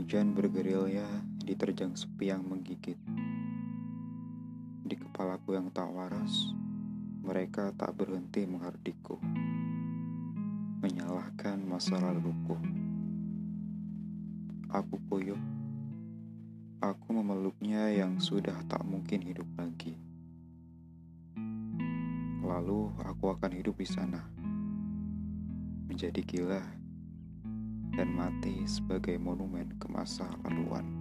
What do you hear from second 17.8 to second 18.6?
yang sudah